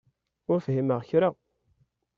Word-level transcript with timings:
Ur 0.51 0.59
fhimeɣ 0.65 0.99
kra. 1.09 1.29